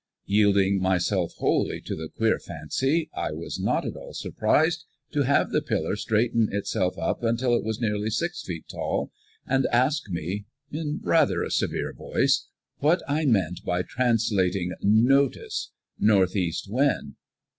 [0.25, 5.51] Yielding myself wholly to the queer fancy, I was not at all surprised to have
[5.51, 9.11] the pillar straighten itself up until it was nearly six feet tall,
[9.45, 12.47] and ask me in rather a severe voice
[12.79, 15.69] what I meant by translating notus,
[15.99, 17.15] "northeast wind?"